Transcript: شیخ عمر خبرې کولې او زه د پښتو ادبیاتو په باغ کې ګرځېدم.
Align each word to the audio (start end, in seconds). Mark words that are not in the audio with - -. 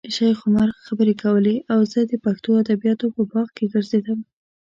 شیخ 0.15 0.37
عمر 0.47 0.69
خبرې 0.85 1.13
کولې 1.23 1.55
او 1.73 1.79
زه 1.91 1.99
د 2.11 2.13
پښتو 2.25 2.49
ادبیاتو 2.61 3.07
په 3.15 3.21
باغ 3.31 3.47
کې 3.57 3.65
ګرځېدم. 3.73 4.19